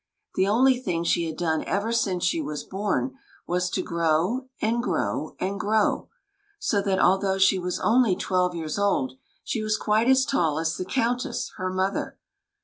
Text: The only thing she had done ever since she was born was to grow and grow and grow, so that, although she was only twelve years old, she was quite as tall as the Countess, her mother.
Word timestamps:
The 0.33 0.47
only 0.47 0.79
thing 0.79 1.03
she 1.03 1.25
had 1.27 1.37
done 1.37 1.63
ever 1.65 1.91
since 1.91 2.23
she 2.23 2.41
was 2.41 2.63
born 2.63 3.15
was 3.45 3.69
to 3.69 3.83
grow 3.83 4.47
and 4.59 4.81
grow 4.81 5.35
and 5.39 5.59
grow, 5.59 6.09
so 6.57 6.81
that, 6.81 6.97
although 6.97 7.37
she 7.37 7.59
was 7.59 7.79
only 7.79 8.15
twelve 8.15 8.55
years 8.55 8.79
old, 8.79 9.13
she 9.43 9.61
was 9.61 9.77
quite 9.77 10.09
as 10.09 10.25
tall 10.25 10.57
as 10.57 10.75
the 10.75 10.85
Countess, 10.85 11.51
her 11.57 11.69
mother. 11.71 12.17